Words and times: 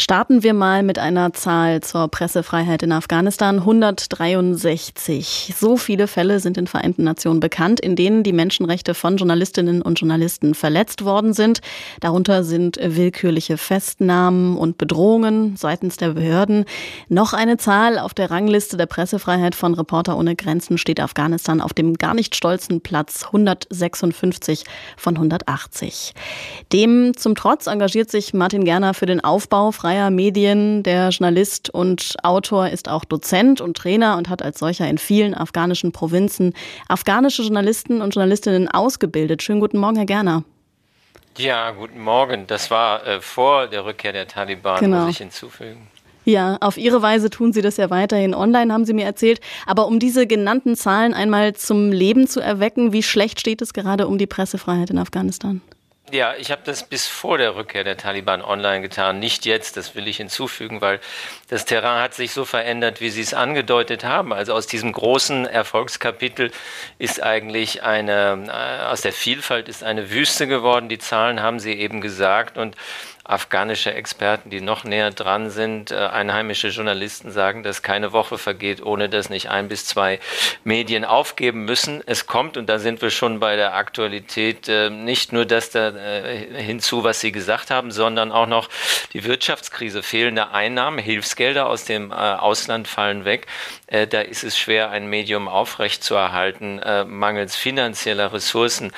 Starten 0.00 0.44
wir 0.44 0.54
mal 0.54 0.84
mit 0.84 0.96
einer 1.00 1.32
Zahl 1.32 1.80
zur 1.80 2.06
Pressefreiheit 2.06 2.84
in 2.84 2.92
Afghanistan. 2.92 3.58
163. 3.58 5.52
So 5.58 5.76
viele 5.76 6.06
Fälle 6.06 6.38
sind 6.38 6.56
in 6.56 6.68
Vereinten 6.68 7.02
Nationen 7.02 7.40
bekannt, 7.40 7.80
in 7.80 7.96
denen 7.96 8.22
die 8.22 8.32
Menschenrechte 8.32 8.94
von 8.94 9.16
Journalistinnen 9.16 9.82
und 9.82 9.98
Journalisten 9.98 10.54
verletzt 10.54 11.04
worden 11.04 11.32
sind. 11.32 11.62
Darunter 11.98 12.44
sind 12.44 12.78
willkürliche 12.80 13.56
Festnahmen 13.58 14.56
und 14.56 14.78
Bedrohungen 14.78 15.56
seitens 15.56 15.96
der 15.96 16.10
Behörden. 16.10 16.64
Noch 17.08 17.32
eine 17.32 17.56
Zahl 17.56 17.98
auf 17.98 18.14
der 18.14 18.30
Rangliste 18.30 18.76
der 18.76 18.86
Pressefreiheit 18.86 19.56
von 19.56 19.74
Reporter 19.74 20.16
ohne 20.16 20.36
Grenzen 20.36 20.78
steht 20.78 21.00
Afghanistan 21.00 21.60
auf 21.60 21.74
dem 21.74 21.94
gar 21.94 22.14
nicht 22.14 22.36
stolzen 22.36 22.82
Platz 22.82 23.24
156 23.24 24.62
von 24.96 25.16
180. 25.16 26.14
Dem 26.72 27.16
zum 27.16 27.34
Trotz 27.34 27.66
engagiert 27.66 28.12
sich 28.12 28.32
Martin 28.32 28.62
Gerner 28.62 28.94
für 28.94 29.06
den 29.06 29.24
Aufbau 29.24 29.72
freier 29.88 30.10
Medien. 30.10 30.82
Der 30.82 31.08
Journalist 31.08 31.70
und 31.70 32.16
Autor 32.22 32.68
ist 32.68 32.90
auch 32.90 33.06
Dozent 33.06 33.62
und 33.62 33.74
Trainer 33.74 34.18
und 34.18 34.28
hat 34.28 34.42
als 34.42 34.58
solcher 34.58 34.86
in 34.86 34.98
vielen 34.98 35.34
afghanischen 35.34 35.92
Provinzen 35.92 36.52
afghanische 36.88 37.40
Journalisten 37.40 38.02
und 38.02 38.14
Journalistinnen 38.14 38.68
ausgebildet. 38.68 39.42
Schönen 39.42 39.60
guten 39.60 39.78
Morgen, 39.78 39.96
Herr 39.96 40.04
Gerner. 40.04 40.44
Ja, 41.38 41.70
guten 41.70 42.00
Morgen. 42.00 42.46
Das 42.46 42.70
war 42.70 43.06
äh, 43.06 43.22
vor 43.22 43.66
der 43.66 43.86
Rückkehr 43.86 44.12
der 44.12 44.28
Taliban, 44.28 44.78
genau. 44.78 45.04
muss 45.04 45.12
ich 45.12 45.18
hinzufügen. 45.18 45.88
Ja, 46.26 46.58
auf 46.60 46.76
Ihre 46.76 47.00
Weise 47.00 47.30
tun 47.30 47.54
Sie 47.54 47.62
das 47.62 47.78
ja 47.78 47.88
weiterhin 47.88 48.34
online, 48.34 48.70
haben 48.74 48.84
Sie 48.84 48.92
mir 48.92 49.06
erzählt. 49.06 49.40
Aber 49.64 49.86
um 49.86 49.98
diese 49.98 50.26
genannten 50.26 50.76
Zahlen 50.76 51.14
einmal 51.14 51.54
zum 51.54 51.92
Leben 51.92 52.26
zu 52.26 52.40
erwecken, 52.40 52.92
wie 52.92 53.02
schlecht 53.02 53.40
steht 53.40 53.62
es 53.62 53.72
gerade 53.72 54.06
um 54.06 54.18
die 54.18 54.26
Pressefreiheit 54.26 54.90
in 54.90 54.98
Afghanistan? 54.98 55.62
Ja, 56.10 56.34
ich 56.38 56.50
habe 56.50 56.62
das 56.64 56.84
bis 56.84 57.06
vor 57.06 57.36
der 57.36 57.54
Rückkehr 57.54 57.84
der 57.84 57.98
Taliban 57.98 58.40
online 58.40 58.80
getan, 58.80 59.18
nicht 59.18 59.44
jetzt, 59.44 59.76
das 59.76 59.94
will 59.94 60.08
ich 60.08 60.16
hinzufügen, 60.16 60.80
weil 60.80 61.00
das 61.48 61.66
Terrain 61.66 62.00
hat 62.02 62.14
sich 62.14 62.32
so 62.32 62.46
verändert, 62.46 63.02
wie 63.02 63.10
Sie 63.10 63.20
es 63.20 63.34
angedeutet 63.34 64.04
haben. 64.04 64.32
Also 64.32 64.54
aus 64.54 64.66
diesem 64.66 64.92
großen 64.92 65.44
Erfolgskapitel 65.44 66.50
ist 66.98 67.22
eigentlich 67.22 67.82
eine, 67.82 68.46
äh, 68.48 68.86
aus 68.86 69.02
der 69.02 69.12
Vielfalt 69.12 69.68
ist 69.68 69.82
eine 69.82 70.10
Wüste 70.10 70.46
geworden. 70.46 70.88
Die 70.88 70.98
Zahlen 70.98 71.42
haben 71.42 71.60
Sie 71.60 71.74
eben 71.74 72.00
gesagt 72.00 72.56
und 72.56 72.74
afghanische 73.28 73.92
Experten, 73.92 74.48
die 74.48 74.62
noch 74.62 74.84
näher 74.84 75.10
dran 75.10 75.50
sind, 75.50 75.90
äh, 75.90 75.96
einheimische 75.96 76.68
Journalisten 76.68 77.30
sagen, 77.30 77.62
dass 77.62 77.82
keine 77.82 78.12
Woche 78.12 78.38
vergeht, 78.38 78.82
ohne 78.82 79.10
dass 79.10 79.28
nicht 79.28 79.50
ein 79.50 79.68
bis 79.68 79.84
zwei 79.84 80.18
Medien 80.64 81.04
aufgeben 81.04 81.66
müssen. 81.66 82.02
Es 82.06 82.26
kommt, 82.26 82.56
und 82.56 82.70
da 82.70 82.78
sind 82.78 83.02
wir 83.02 83.10
schon 83.10 83.38
bei 83.38 83.56
der 83.56 83.74
Aktualität, 83.74 84.66
äh, 84.68 84.88
nicht 84.88 85.34
nur 85.34 85.44
das 85.44 85.68
da 85.68 85.90
äh, 85.90 86.46
hinzu, 86.62 87.04
was 87.04 87.20
Sie 87.20 87.30
gesagt 87.30 87.70
haben, 87.70 87.90
sondern 87.90 88.32
auch 88.32 88.46
noch 88.46 88.70
die 89.12 89.24
Wirtschaftskrise, 89.24 90.02
fehlende 90.02 90.52
Einnahmen, 90.52 90.98
Hilfsgelder 90.98 91.68
aus 91.68 91.84
dem 91.84 92.12
Ausland 92.12 92.88
fallen 92.88 93.24
weg. 93.24 93.46
Da 93.88 94.20
ist 94.20 94.44
es 94.44 94.58
schwer, 94.58 94.90
ein 94.90 95.06
Medium 95.08 95.48
aufrechtzuerhalten, 95.48 96.80
mangels 97.06 97.56
finanzieller 97.56 98.32
Ressourcen. 98.32 98.92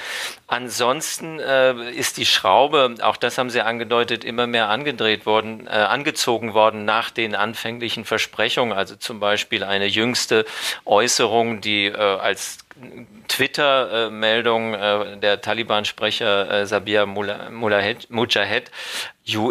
Ansonsten 0.47 1.39
ist 1.39 2.17
die 2.17 2.27
Schraube, 2.27 2.97
auch 3.03 3.17
das 3.17 3.39
haben 3.39 3.51
Sie 3.51 3.61
angedeutet, 3.61 4.20
wird 4.21 4.29
immer 4.29 4.47
mehr 4.47 4.69
angedreht 4.69 5.25
worden, 5.25 5.67
äh, 5.67 5.71
angezogen 5.71 6.53
worden 6.53 6.85
nach 6.85 7.11
den 7.11 7.35
anfänglichen 7.35 8.05
Versprechungen. 8.05 8.77
Also 8.77 8.97
zum 8.97 9.19
Beispiel 9.19 9.65
eine 9.65 9.87
jüngste 9.87 10.45
Äußerung, 10.85 11.63
die 11.63 11.87
äh, 11.87 11.97
als 11.97 12.59
Twitter-Meldung 13.29 14.75
äh, 14.75 15.17
der 15.19 15.41
Taliban-Sprecher 15.41 16.51
äh, 16.51 16.67
Sabir 16.67 17.07
Mujahid 17.07 18.71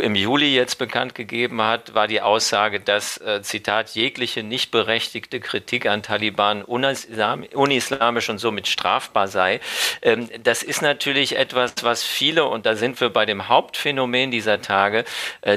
im 0.02 0.16
Juli 0.16 0.54
jetzt 0.54 0.76
bekannt 0.76 1.16
gegeben 1.16 1.62
hat, 1.62 1.94
war 1.94 2.08
die 2.08 2.22
Aussage, 2.22 2.80
dass, 2.80 3.18
äh, 3.20 3.42
Zitat, 3.42 3.92
jegliche 3.92 4.44
nicht 4.44 4.72
berechtigte 4.72 5.39
Kritik 5.39 5.86
an 5.86 6.04
Taliban 6.04 6.64
unislamisch 6.64 8.30
und 8.30 8.39
somit 8.39 8.68
strafbar 8.68 9.28
sei. 9.28 9.62
Ähm, 10.02 10.30
das 10.44 10.64
ist 10.64 10.82
natürlich 10.82 11.38
etwas, 11.38 11.76
was 11.82 12.04
viele, 12.04 12.45
und 12.45 12.66
da 12.66 12.76
sind 12.76 13.00
wir 13.00 13.10
bei 13.10 13.26
dem 13.26 13.48
Hauptphänomen 13.48 14.32
dieser 14.32 14.62
Tage, 14.62 15.06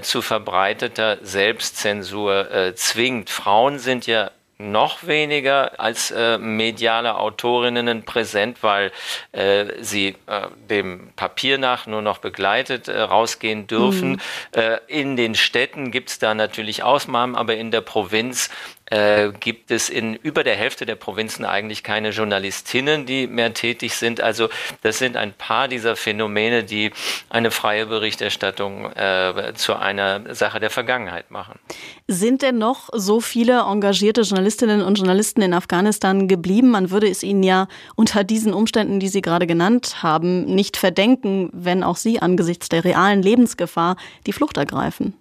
zu 0.03 0.23
verbreiteter 0.23 1.19
Selbstzensur 1.23 2.75
zwingt. 2.77 3.31
Frauen 3.31 3.79
sind 3.79 4.07
ja 4.07 4.31
noch 4.59 5.07
weniger 5.07 5.81
als 5.81 6.11
äh, 6.11 6.39
mediale 6.39 7.17
Autorinnen 7.17 8.05
präsent, 8.05 8.63
weil 8.63 8.93
äh, 9.33 9.67
sie 9.81 10.17
äh, 10.27 10.49
dem 10.71 11.11
Papier 11.17 11.59
nach 11.59 11.87
nur 11.87 12.03
noch 12.03 12.19
begleitet 12.19 12.89
äh, 12.89 13.01
rausgehen 13.01 13.67
dürfen. 13.67 14.13
Mhm. 14.13 14.21
Äh, 14.53 14.79
in 14.87 15.17
den 15.17 15.35
Städten 15.35 15.91
gibt 15.91 16.11
es 16.11 16.19
da 16.19 16.35
natürlich 16.35 16.83
Ausnahmen, 16.83 17.35
aber 17.35 17.57
in 17.57 17.71
der 17.71 17.81
Provinz 17.81 18.51
äh, 18.93 19.33
gibt 19.41 19.71
es 19.71 19.89
in 19.89 20.15
über 20.15 20.45
der 20.45 20.55
Hälfte 20.55 20.85
der 20.85 20.97
Provinzen 20.97 21.47
eigentlich 21.47 21.83
keine 21.83 22.11
Journalistinnen, 22.11 23.07
die 23.07 23.27
mehr 23.27 23.55
tätig 23.55 23.95
sind. 23.95 24.21
Also 24.21 24.51
das 24.83 24.99
sind 24.99 25.17
ein 25.17 25.33
paar 25.33 25.67
dieser 25.67 25.97
Phänomene, 25.97 26.63
die 26.63 26.91
eine 27.31 27.51
freie 27.51 27.87
Berichterstattung 27.87 28.93
äh, 28.93 29.55
zu 29.55 29.77
einer 29.77 30.35
Sache 30.35 30.61
der 30.61 30.69
Vergangenheit 30.69 31.31
machen. 31.31 31.59
Sind 32.07 32.43
denn 32.43 32.59
noch 32.59 32.91
so 32.93 33.21
viele 33.21 33.61
engagierte 33.61 34.21
Journalistinnen 34.21 34.83
und 34.83 34.99
Journalisten 34.99 35.41
in 35.41 35.55
Afghanistan 35.55 36.29
geblieben? 36.29 36.71
Man 36.71 36.91
würde 36.91 37.09
es 37.09 37.23
ihnen 37.23 37.43
ja 37.43 37.69
unter 37.97 38.25
diesen 38.25 38.53
Umständen, 38.53 39.01
die 39.01 39.09
Sie 39.09 39.23
gerade 39.23 39.47
genannt 39.47 40.03
haben, 40.03 40.45
nicht 40.45 40.77
verdenken, 40.77 41.49
wenn 41.55 41.83
auch 41.83 41.97
Sie 41.97 42.21
angesichts 42.21 42.69
der 42.69 42.85
realen 42.85 43.23
Lebensgefahr 43.23 43.97
die 44.27 44.33
Flucht 44.35 44.59
ergreifen. 44.59 45.15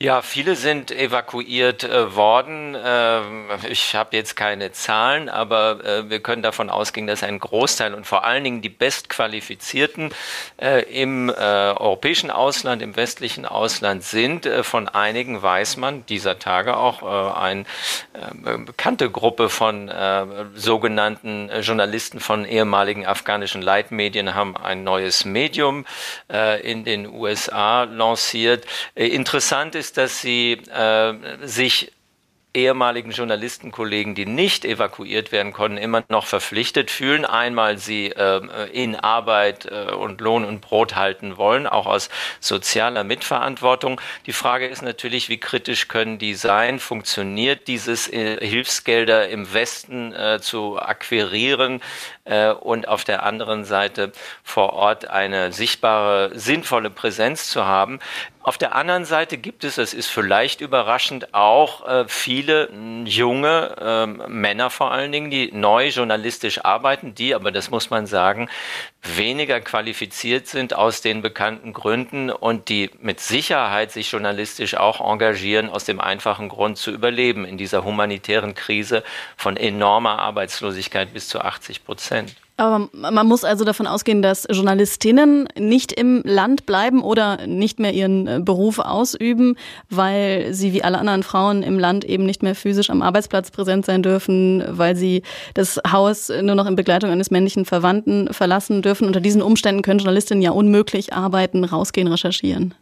Ja, 0.00 0.22
viele 0.22 0.54
sind 0.54 0.92
evakuiert 0.92 1.82
äh, 1.82 2.14
worden. 2.14 2.76
Äh, 2.76 3.20
ich 3.68 3.96
habe 3.96 4.14
jetzt 4.14 4.36
keine 4.36 4.70
Zahlen, 4.70 5.28
aber 5.28 5.84
äh, 5.84 6.08
wir 6.08 6.20
können 6.20 6.40
davon 6.40 6.70
ausgehen, 6.70 7.08
dass 7.08 7.24
ein 7.24 7.40
Großteil 7.40 7.94
und 7.94 8.06
vor 8.06 8.24
allen 8.24 8.44
Dingen 8.44 8.62
die 8.62 8.68
Bestqualifizierten 8.68 10.14
äh, 10.62 10.82
im 10.82 11.30
äh, 11.30 11.32
europäischen 11.32 12.30
Ausland, 12.30 12.80
im 12.80 12.94
westlichen 12.94 13.44
Ausland 13.44 14.04
sind. 14.04 14.46
Äh, 14.46 14.62
von 14.62 14.88
einigen 14.88 15.42
weiß 15.42 15.78
man 15.78 16.06
dieser 16.06 16.38
Tage 16.38 16.76
auch 16.76 17.02
eine 17.34 17.64
bekannte 18.66 19.10
Gruppe 19.10 19.48
von 19.48 19.90
sogenannten 20.54 21.50
Journalisten 21.60 22.20
von 22.20 22.44
ehemaligen 22.44 23.06
afghanischen 23.06 23.62
Leitmedien 23.62 24.34
haben 24.34 24.56
ein 24.56 24.84
neues 24.84 25.24
Medium 25.24 25.86
in 26.62 26.84
den 26.84 27.06
USA 27.06 27.84
lanciert. 27.84 28.66
interessant 28.94 29.74
ist, 29.74 29.87
ist, 29.88 29.96
dass 29.96 30.20
sie 30.20 30.52
äh, 30.52 31.14
sich 31.46 31.92
ehemaligen 32.54 33.10
Journalistenkollegen, 33.10 34.14
die 34.14 34.26
nicht 34.26 34.64
evakuiert 34.64 35.32
werden 35.32 35.52
konnten, 35.52 35.76
immer 35.78 36.02
noch 36.08 36.26
verpflichtet 36.26 36.90
fühlen. 36.90 37.24
Einmal 37.24 37.78
sie 37.78 38.06
äh, 38.06 38.70
in 38.72 38.96
Arbeit 38.96 39.66
äh, 39.66 39.92
und 39.92 40.20
Lohn 40.20 40.44
und 40.44 40.60
Brot 40.60 40.96
halten 40.96 41.36
wollen, 41.36 41.66
auch 41.66 41.86
aus 41.86 42.08
sozialer 42.40 43.04
Mitverantwortung. 43.04 44.00
Die 44.26 44.32
Frage 44.32 44.66
ist 44.66 44.82
natürlich, 44.82 45.28
wie 45.28 45.38
kritisch 45.38 45.88
können 45.88 46.18
die 46.18 46.34
sein? 46.34 46.80
Funktioniert 46.80 47.68
dieses 47.68 48.12
äh, 48.12 48.44
Hilfsgelder 48.44 49.28
im 49.28 49.52
Westen 49.52 50.12
äh, 50.12 50.40
zu 50.40 50.80
akquirieren 50.80 51.80
äh, 52.28 52.50
und 52.50 52.88
auf 52.88 53.04
der 53.04 53.22
anderen 53.22 53.64
Seite 53.64 54.12
vor 54.42 54.72
Ort 54.74 55.08
eine 55.08 55.52
sichtbare, 55.52 56.30
sinnvolle 56.34 56.90
Präsenz 56.90 57.48
zu 57.50 57.64
haben? 57.64 57.98
Auf 58.42 58.56
der 58.56 58.74
anderen 58.74 59.04
Seite 59.04 59.36
gibt 59.36 59.64
es, 59.64 59.76
es 59.76 59.92
ist 59.92 60.06
vielleicht 60.06 60.60
überraschend, 60.60 61.34
auch 61.34 61.86
äh, 61.86 62.04
viele 62.08 62.70
junge 63.04 63.76
äh, 63.78 64.06
Männer 64.06 64.70
vor 64.70 64.90
allen 64.90 65.12
Dingen, 65.12 65.30
die 65.30 65.50
neu 65.52 65.88
journalistisch 65.88 66.64
arbeiten, 66.64 67.14
die, 67.14 67.34
aber 67.34 67.52
das 67.52 67.70
muss 67.70 67.90
man 67.90 68.06
sagen, 68.06 68.48
weniger 69.02 69.60
qualifiziert 69.60 70.48
sind 70.48 70.74
aus 70.74 71.00
den 71.00 71.22
bekannten 71.22 71.72
Gründen 71.72 72.30
und 72.30 72.68
die 72.68 72.90
mit 73.00 73.20
Sicherheit 73.20 73.92
sich 73.92 74.10
journalistisch 74.10 74.76
auch 74.76 75.00
engagieren, 75.00 75.68
aus 75.70 75.84
dem 75.84 76.00
einfachen 76.00 76.48
Grund 76.48 76.78
zu 76.78 76.90
überleben 76.90 77.44
in 77.44 77.58
dieser 77.58 77.84
humanitären 77.84 78.54
Krise 78.54 79.04
von 79.36 79.56
enormer 79.56 80.18
Arbeitslosigkeit 80.18 81.12
bis 81.12 81.28
zu 81.28 81.40
80 81.40 81.84
Prozent. 81.84 82.34
Aber 82.58 82.88
man 82.92 83.26
muss 83.28 83.44
also 83.44 83.64
davon 83.64 83.86
ausgehen, 83.86 84.20
dass 84.20 84.44
Journalistinnen 84.50 85.48
nicht 85.56 85.92
im 85.92 86.22
Land 86.24 86.66
bleiben 86.66 87.02
oder 87.02 87.46
nicht 87.46 87.78
mehr 87.78 87.92
ihren 87.94 88.26
äh, 88.26 88.40
Beruf 88.42 88.80
ausüben, 88.80 89.56
weil 89.90 90.52
sie 90.52 90.72
wie 90.72 90.82
alle 90.82 90.98
anderen 90.98 91.22
Frauen 91.22 91.62
im 91.62 91.78
Land 91.78 92.04
eben 92.04 92.26
nicht 92.26 92.42
mehr 92.42 92.56
physisch 92.56 92.90
am 92.90 93.00
Arbeitsplatz 93.00 93.52
präsent 93.52 93.86
sein 93.86 94.02
dürfen, 94.02 94.64
weil 94.68 94.96
sie 94.96 95.22
das 95.54 95.80
Haus 95.88 96.30
nur 96.30 96.56
noch 96.56 96.66
in 96.66 96.74
Begleitung 96.74 97.10
eines 97.10 97.30
männlichen 97.30 97.64
Verwandten 97.64 98.34
verlassen 98.34 98.82
dürfen. 98.82 99.06
Unter 99.06 99.20
diesen 99.20 99.40
Umständen 99.40 99.82
können 99.82 100.00
Journalistinnen 100.00 100.42
ja 100.42 100.50
unmöglich 100.50 101.12
arbeiten, 101.12 101.62
rausgehen, 101.62 102.08
recherchieren. 102.08 102.74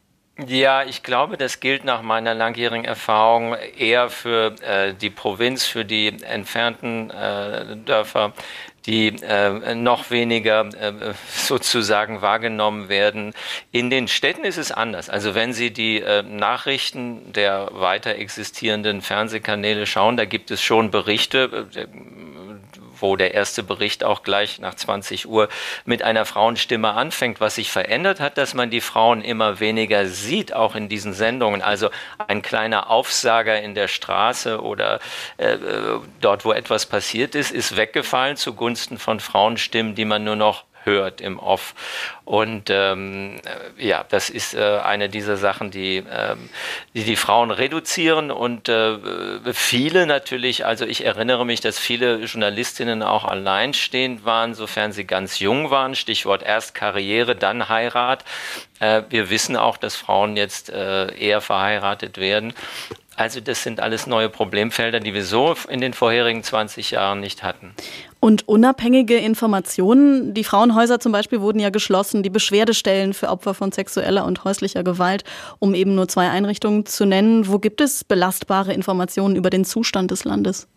Ja, 0.47 0.85
ich 0.85 1.03
glaube, 1.03 1.39
das 1.39 1.61
gilt 1.61 1.85
nach 1.85 2.03
meiner 2.03 2.35
langjährigen 2.35 2.85
Erfahrung 2.85 3.55
eher 3.79 4.11
für 4.11 4.55
äh, 4.61 4.93
die 4.93 5.09
Provinz, 5.09 5.65
für 5.65 5.87
die 5.87 6.09
entfernten 6.09 7.09
äh, 7.09 7.77
Dörfer 7.87 8.35
die 8.87 9.09
äh, 9.23 9.75
noch 9.75 10.11
weniger 10.11 10.69
äh, 10.81 11.15
sozusagen 11.29 12.23
wahrgenommen 12.23 12.89
werden. 12.89 13.35
In 13.73 13.91
den 13.91 14.09
Städten 14.09 14.45
ist 14.45 14.57
es 14.57 14.71
anders. 14.71 15.11
Also 15.11 15.35
wenn 15.35 15.53
Sie 15.53 15.73
die 15.73 16.01
äh, 16.01 16.23
Nachrichten 16.23 17.33
der 17.33 17.69
weiter 17.73 18.15
existierenden 18.15 19.03
Fernsehkanäle 19.03 19.87
schauen, 19.87 20.17
da 20.17 20.25
gibt 20.25 20.51
es 20.51 20.63
schon 20.63 20.91
Berichte, 20.91 21.67
äh, 21.75 21.87
wo 23.01 23.17
der 23.17 23.35
erste 23.35 23.63
Bericht 23.63 24.05
auch 24.05 24.23
gleich 24.23 24.59
nach 24.59 24.75
20 24.75 25.29
Uhr 25.29 25.49
mit 25.85 26.03
einer 26.03 26.25
Frauenstimme 26.25 26.93
anfängt. 26.93 27.41
Was 27.41 27.57
sich 27.57 27.71
verändert 27.71 28.21
hat, 28.21 28.39
dass 28.39 28.55
man 28.55 28.71
die 28.71 28.81
Frauen 28.81 29.23
immer 29.23 29.61
weniger 29.61 30.07
sieht, 30.07 30.53
auch 30.53 30.75
in 30.75 30.89
diesen 30.89 31.13
Sendungen. 31.13 31.63
Also 31.63 31.91
ein 32.27 32.43
kleiner 32.43 32.91
Aufsager 32.91 33.61
in 33.61 33.75
der 33.75 33.89
Straße 33.89 34.61
oder 34.61 35.01
äh, 35.37 35.57
dort, 36.21 36.45
wo 36.45 36.53
etwas 36.53 36.87
passiert 36.87 37.35
ist, 37.35 37.51
ist 37.51 37.77
weggefallen 37.77 38.37
zugunsten 38.37 38.99
von 38.99 39.21
Frauenstimmen, 39.21 39.95
die 39.95 40.05
man 40.05 40.25
nur 40.25 40.37
noch 40.37 40.65
hört 40.87 41.21
im 41.21 41.39
Off. 41.39 41.75
Und 42.25 42.71
ähm, 42.71 43.37
ja, 43.77 44.05
das 44.09 44.31
ist 44.31 44.55
äh, 44.55 44.79
eine 44.83 45.09
dieser 45.09 45.37
Sachen, 45.37 45.71
die, 45.71 46.03
ähm, 46.11 46.49
die 46.95 47.05
die 47.05 47.17
Frauen 47.17 47.51
reduzieren 47.51 48.31
und 48.31 48.69
äh, 48.69 48.99
viele 49.53 50.07
natürlich, 50.07 50.65
also 50.65 50.87
ich 50.87 51.05
erinnere 51.05 51.45
mich, 51.45 51.61
dass 51.61 51.79
viele 51.79 52.17
Journalistinnen 52.25 53.03
auch 53.03 53.25
alleinstehend 53.25 54.25
waren, 54.25 54.55
sofern 54.55 54.93
sie 54.93 55.05
ganz 55.05 55.39
jung 55.39 55.71
waren, 55.71 55.95
Stichwort 55.95 56.43
erst 56.43 56.75
Karriere, 56.75 57.37
dann 57.37 57.69
Heirat. 57.69 58.25
Äh, 58.81 59.03
wir 59.09 59.31
wissen 59.31 59.57
auch, 59.57 59.77
dass 59.77 59.95
Frauen 59.95 60.37
jetzt 60.37 60.71
äh, 60.71 61.13
eher 61.15 61.41
verheiratet 61.41 62.19
werden. 62.19 62.55
Also 63.17 63.41
das 63.41 63.63
sind 63.63 63.81
alles 63.81 64.07
neue 64.07 64.29
Problemfelder, 64.29 65.01
die 65.01 65.15
wir 65.15 65.25
so 65.25 65.55
in 65.69 65.81
den 65.81 65.95
vorherigen 65.95 66.43
20 66.43 66.91
Jahren 66.91 67.21
nicht 67.21 67.43
hatten. 67.43 67.75
Und 68.21 68.47
unabhängige 68.47 69.17
Informationen, 69.17 70.35
die 70.35 70.45
Frauenhäuser 70.45 71.01
zum 71.01 71.13
Beispiel 71.13 71.41
wurden 71.41 71.59
ja 71.59 71.71
geschlossen, 71.71 72.23
die 72.23 72.31
Beschwerdestellen 72.31 73.15
für 73.15 73.29
Opfer 73.29 73.55
von 73.55 73.73
sexueller 73.73 74.27
und 74.27 74.45
häuslicher 74.45 74.85
Gewalt, 74.85 75.25
um 75.59 75.75
eben 75.75 75.95
nur 75.95 76.09
zwei 76.09 76.29
Einrichtungen 76.29 76.85
zu 76.85 77.07
nennen. 77.07 77.49
Wo 77.49 77.59
gibt 77.59 77.81
es 77.81 78.05
belastbare 78.05 78.73
Informationen 78.73 79.37
über 79.37 79.49
den 79.49 79.65
Zustand 79.65 80.11
des 80.11 80.25
Landes? 80.25 80.69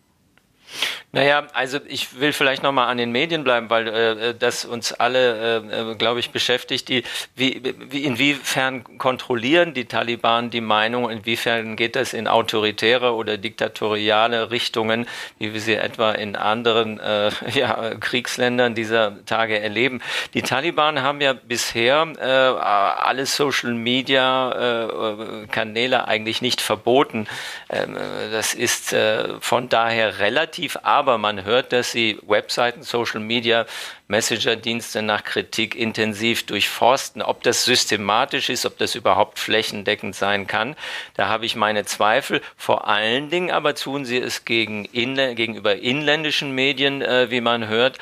Naja, 1.12 1.48
also 1.54 1.80
ich 1.88 2.20
will 2.20 2.32
vielleicht 2.32 2.62
nochmal 2.62 2.86
an 2.86 2.96
den 2.96 3.10
Medien 3.10 3.42
bleiben, 3.42 3.68
weil 3.68 3.88
äh, 3.88 4.32
das 4.32 4.64
uns 4.64 4.92
alle, 4.92 5.56
äh, 5.56 5.96
glaube 5.96 6.20
ich, 6.20 6.30
beschäftigt. 6.30 6.88
Die, 6.88 7.02
wie, 7.34 7.74
wie, 7.90 8.04
inwiefern 8.04 8.84
kontrollieren 8.96 9.74
die 9.74 9.86
Taliban 9.86 10.50
die 10.50 10.60
Meinung, 10.60 11.10
inwiefern 11.10 11.74
geht 11.74 11.96
das 11.96 12.12
in 12.12 12.28
autoritäre 12.28 13.14
oder 13.14 13.38
diktatoriale 13.38 14.52
Richtungen, 14.52 15.08
wie 15.38 15.52
wir 15.52 15.60
sie 15.60 15.74
etwa 15.74 16.12
in 16.12 16.36
anderen 16.36 17.00
äh, 17.00 17.32
ja, 17.54 17.96
Kriegsländern 17.98 18.76
dieser 18.76 19.24
Tage 19.26 19.58
erleben. 19.58 20.00
Die 20.34 20.42
Taliban 20.42 21.02
haben 21.02 21.20
ja 21.20 21.32
bisher 21.32 22.06
äh, 22.20 22.22
alle 22.22 23.26
Social-Media-Kanäle 23.26 25.96
äh, 25.96 26.04
eigentlich 26.04 26.40
nicht 26.40 26.60
verboten. 26.60 27.26
Ähm, 27.68 27.96
das 28.30 28.54
ist 28.54 28.92
äh, 28.92 29.40
von 29.40 29.68
daher 29.68 30.20
relativ 30.20 30.59
aktiv, 30.60 30.78
aber 30.82 31.16
man 31.16 31.44
hört, 31.44 31.72
dass 31.72 31.90
sie 31.90 32.18
Webseiten, 32.26 32.82
Social 32.82 33.20
Media, 33.20 33.64
Messenger-Dienste 34.08 35.00
nach 35.00 35.24
Kritik 35.24 35.74
intensiv 35.74 36.44
durchforsten. 36.44 37.22
Ob 37.22 37.42
das 37.42 37.64
systematisch 37.64 38.50
ist, 38.50 38.66
ob 38.66 38.76
das 38.76 38.94
überhaupt 38.94 39.38
flächendeckend 39.38 40.14
sein 40.14 40.46
kann, 40.46 40.76
da 41.14 41.28
habe 41.28 41.46
ich 41.46 41.56
meine 41.56 41.86
Zweifel. 41.86 42.42
Vor 42.56 42.88
allen 42.88 43.30
Dingen 43.30 43.50
aber 43.50 43.74
tun 43.74 44.04
sie 44.04 44.18
es 44.18 44.44
gegen 44.44 44.84
inl 44.84 45.34
gegenüber 45.34 45.76
inländischen 45.76 46.54
Medien, 46.54 47.00
äh, 47.00 47.30
wie 47.30 47.40
man 47.40 47.68
hört, 47.68 47.98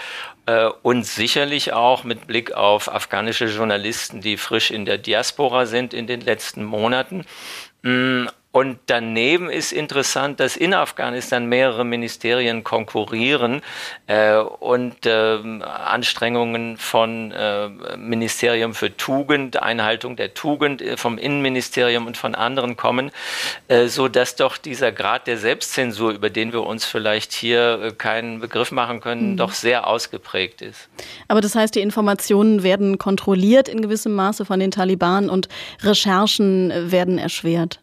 äh, 0.47 0.71
und 0.83 1.05
sicherlich 1.05 1.73
auch 1.73 2.03
mit 2.03 2.27
Blick 2.27 2.53
auf 2.53 2.93
afghanische 2.93 3.47
Journalisten, 3.47 4.21
die 4.21 4.37
frisch 4.37 4.73
in 4.73 4.85
der 4.85 4.99
Diaspora 4.99 5.67
sind 5.67 5.95
in 5.95 6.09
den 6.09 6.23
letzten 6.23 6.65
Monaten. 6.65 7.25
Und 8.51 8.79
daneben 8.87 9.51
ist 9.51 9.73
interessant, 9.73 10.41
dass 10.41 10.57
in 10.57 10.73
Afghanistan 10.73 11.47
mehrere 11.47 11.85
Ministerien 11.85 12.65
konkurrieren 12.65 13.61
äh, 14.07 14.37
und 14.39 15.05
äh, 15.05 15.39
Anstrengungen 15.63 16.79
von 16.79 17.31
äh, 17.31 17.69
Ministerium 17.99 18.73
für 18.73 18.97
Tugend, 18.97 19.63
Einhaltung 19.63 20.17
der 20.17 20.33
Tugend 20.33 20.81
äh, 20.81 20.97
vom 20.97 21.19
Innenministerium 21.19 22.07
und 22.07 22.17
von 22.17 22.35
anderen 22.35 22.79
kommen, 22.79 23.11
äh, 23.69 23.87
so 23.89 24.09
dass 24.09 24.35
doch 24.35 24.57
dieser 24.57 24.93
Grad 24.93 25.27
der 25.27 25.37
Selbstzensur, 25.37 26.13
über 26.13 26.31
den 26.31 26.55
wir 26.55 26.63
uns 26.63 26.87
vielleicht 26.87 27.35
hier 27.35 27.81
äh, 27.83 27.93
keinen 27.93 28.41
Begriff 28.41 28.73
machen 28.73 29.01
können, 29.01 29.33
mhm. 29.33 29.37
doch 29.37 29.53
sehr 29.53 29.87
ausgeprägt 29.87 30.63
ist. 30.63 30.89
Aber 31.29 31.43
das 31.43 31.55
heißt, 31.55 31.75
die 31.75 31.81
Informationen 31.81 32.63
werden 32.63 32.97
kontrolliert 32.97 33.69
in 33.69 33.83
gewissem 33.83 34.15
Maße 34.15 34.47
von 34.47 34.59
den 34.59 34.71
Taliban 34.71 35.29
und 35.29 35.49
Recherchen 35.83 36.91
werden 36.91 37.19
erschwert. 37.19 37.81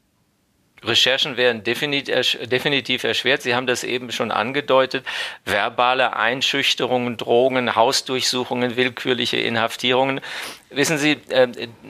Recherchen 0.87 1.37
werden 1.37 1.63
definitiv 1.63 3.03
erschwert. 3.03 3.41
Sie 3.41 3.55
haben 3.55 3.67
das 3.67 3.83
eben 3.83 4.11
schon 4.11 4.31
angedeutet. 4.31 5.05
Verbale 5.45 6.15
Einschüchterungen, 6.15 7.17
Drohungen, 7.17 7.75
Hausdurchsuchungen, 7.75 8.75
willkürliche 8.75 9.37
Inhaftierungen. 9.37 10.21
Wissen 10.69 10.97
Sie, 10.97 11.17
äh, 11.29 11.47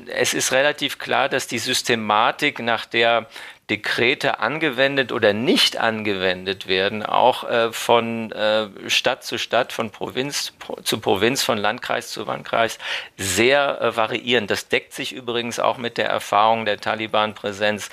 es 0.08 0.34
ist 0.34 0.52
relativ 0.52 1.00
klar, 1.00 1.30
dass 1.30 1.48
die 1.48 1.60
Systematik, 1.60 2.60
nach 2.60 2.86
der 2.86 3.28
Dekrete 3.70 4.40
angewendet 4.40 5.12
oder 5.12 5.34
nicht 5.34 5.78
angewendet 5.78 6.68
werden, 6.68 7.04
auch 7.04 7.50
äh, 7.50 7.72
von 7.74 8.32
äh, 8.32 8.68
Stadt 8.88 9.24
zu 9.24 9.40
Stadt, 9.40 9.74
von 9.74 9.90
Provinz 9.90 10.54
zu 10.84 11.00
Provinz, 11.00 11.42
von 11.42 11.58
Landkreis 11.58 12.10
zu 12.10 12.26
Landkreis 12.26 12.78
sehr 13.18 13.94
variieren. 13.96 14.46
Das 14.46 14.68
deckt 14.68 14.94
sich 14.94 15.14
übrigens 15.14 15.60
auch 15.60 15.78
mit 15.78 15.98
der 15.98 16.10
Erfahrung 16.10 16.66
der 16.66 16.80
Taliban-Präsenz 16.80 17.90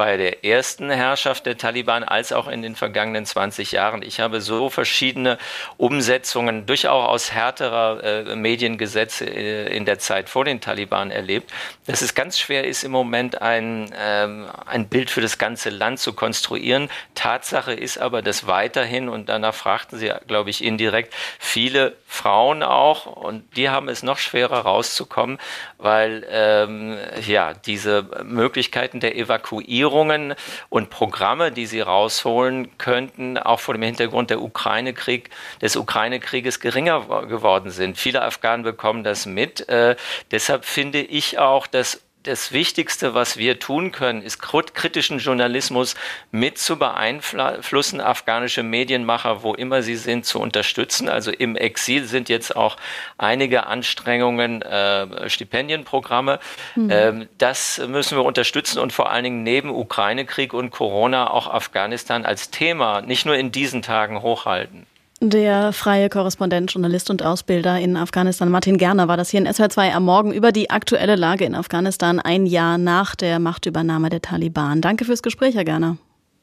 bei 0.00 0.16
der 0.16 0.46
ersten 0.46 0.88
Herrschaft 0.88 1.44
der 1.44 1.58
Taliban 1.58 2.04
als 2.04 2.32
auch 2.32 2.48
in 2.48 2.62
den 2.62 2.74
vergangenen 2.74 3.26
20 3.26 3.72
Jahren. 3.72 4.00
Ich 4.00 4.18
habe 4.18 4.40
so 4.40 4.70
verschiedene 4.70 5.36
Umsetzungen 5.76 6.64
durchaus 6.64 7.32
härterer 7.32 8.02
äh, 8.02 8.34
Mediengesetze 8.34 9.26
äh, 9.26 9.76
in 9.76 9.84
der 9.84 9.98
Zeit 9.98 10.30
vor 10.30 10.46
den 10.46 10.62
Taliban 10.62 11.10
erlebt, 11.10 11.52
dass 11.84 12.00
es 12.00 12.14
ganz 12.14 12.38
schwer 12.38 12.66
ist, 12.66 12.82
im 12.82 12.92
Moment 12.92 13.42
ein, 13.42 13.92
ähm, 13.94 14.46
ein 14.64 14.88
Bild 14.88 15.10
für 15.10 15.20
das 15.20 15.36
ganze 15.36 15.68
Land 15.68 15.98
zu 15.98 16.14
konstruieren. 16.14 16.88
Tatsache 17.14 17.74
ist 17.74 17.98
aber, 17.98 18.22
dass 18.22 18.46
weiterhin, 18.46 19.10
und 19.10 19.28
danach 19.28 19.54
fragten 19.54 19.98
Sie, 19.98 20.10
glaube 20.26 20.48
ich, 20.48 20.64
indirekt, 20.64 21.12
viele 21.38 21.94
Frauen 22.06 22.62
auch, 22.62 23.04
und 23.04 23.54
die 23.54 23.68
haben 23.68 23.90
es 23.90 24.02
noch 24.02 24.16
schwerer 24.16 24.60
rauszukommen, 24.60 25.36
weil 25.76 26.26
ähm, 26.30 26.96
ja, 27.26 27.52
diese 27.52 28.06
Möglichkeiten 28.24 29.00
der 29.00 29.14
Evakuierung 29.14 29.89
Regierungen 29.90 30.34
und 30.68 30.90
Programme, 30.90 31.50
die 31.50 31.66
sie 31.66 31.80
rausholen 31.80 32.78
könnten, 32.78 33.38
auch 33.38 33.60
vor 33.60 33.74
dem 33.74 33.82
Hintergrund 33.82 34.30
der 34.30 34.40
Ukraine-Krieg, 34.40 35.30
des 35.60 35.76
Ukraine-Krieges 35.76 36.60
geringer 36.60 37.26
geworden 37.26 37.70
sind. 37.70 37.98
Viele 37.98 38.22
Afghanen 38.22 38.62
bekommen 38.62 39.04
das 39.04 39.26
mit. 39.26 39.68
Äh, 39.68 39.96
deshalb 40.30 40.64
finde 40.64 41.00
ich 41.00 41.38
auch, 41.38 41.66
dass 41.66 42.02
das 42.22 42.52
Wichtigste, 42.52 43.14
was 43.14 43.38
wir 43.38 43.58
tun 43.58 43.92
können, 43.92 44.22
ist 44.22 44.40
kritischen 44.40 45.18
Journalismus 45.18 45.94
mit 46.30 46.58
zu 46.58 46.78
beeinflussen, 46.78 48.00
afghanische 48.00 48.62
Medienmacher, 48.62 49.42
wo 49.42 49.54
immer 49.54 49.82
sie 49.82 49.96
sind, 49.96 50.26
zu 50.26 50.38
unterstützen. 50.38 51.08
Also 51.08 51.30
im 51.30 51.56
Exil 51.56 52.04
sind 52.04 52.28
jetzt 52.28 52.54
auch 52.54 52.76
einige 53.16 53.66
Anstrengungen, 53.66 54.60
äh, 54.60 55.30
Stipendienprogramme. 55.30 56.40
Mhm. 56.74 56.90
Ähm, 56.90 57.28
das 57.38 57.78
müssen 57.78 58.18
wir 58.18 58.24
unterstützen 58.24 58.80
und 58.80 58.92
vor 58.92 59.10
allen 59.10 59.24
Dingen 59.24 59.42
neben 59.42 59.70
Ukraine-Krieg 59.70 60.52
und 60.52 60.70
Corona 60.70 61.30
auch 61.30 61.46
Afghanistan 61.46 62.26
als 62.26 62.50
Thema 62.50 63.00
nicht 63.00 63.24
nur 63.24 63.36
in 63.36 63.50
diesen 63.50 63.80
Tagen 63.80 64.20
hochhalten. 64.20 64.86
Der 65.22 65.74
freie 65.74 66.08
Korrespondent, 66.08 66.72
Journalist 66.72 67.10
und 67.10 67.22
Ausbilder 67.22 67.78
in 67.78 67.98
Afghanistan, 67.98 68.48
Martin 68.48 68.78
Gerner, 68.78 69.06
war 69.06 69.18
das 69.18 69.28
hier 69.28 69.40
in 69.40 69.46
SWR2 69.46 69.92
am 69.92 70.06
Morgen 70.06 70.32
über 70.32 70.50
die 70.50 70.70
aktuelle 70.70 71.14
Lage 71.14 71.44
in 71.44 71.54
Afghanistan, 71.54 72.20
ein 72.20 72.46
Jahr 72.46 72.78
nach 72.78 73.14
der 73.14 73.38
Machtübernahme 73.38 74.08
der 74.08 74.22
Taliban. 74.22 74.80
Danke 74.80 75.04
fürs 75.04 75.22
Gespräch, 75.22 75.54
Herr 75.54 75.66
Gerner. 75.66 75.98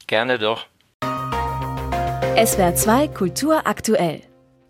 Gerne 0.06 0.38
doch. 0.38 0.66
SWR2 2.36 3.12
Kultur 3.12 3.66
aktuell. 3.66 4.20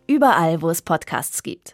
Überall, 0.07 0.63
wo 0.63 0.71
es 0.71 0.81
Podcasts 0.81 1.43
gibt. 1.43 1.67